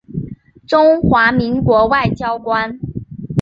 [0.65, 2.79] 中华民国外交官。